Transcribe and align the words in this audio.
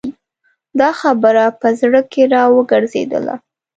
دا 0.79 0.89
خبره 1.01 1.45
په 1.59 1.67
زړه 1.79 2.01
کې 2.11 2.23
را 2.33 2.43
وګرځېدله. 2.55 3.35